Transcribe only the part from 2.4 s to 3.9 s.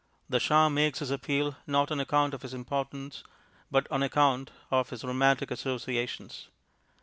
his importance but